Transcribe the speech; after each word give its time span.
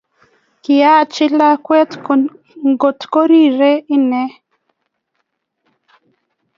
kilyachi 0.63 1.25
lakwet 1.37 1.91
kotor 2.81 3.07
koriri 3.13 3.73
inye 3.95 4.23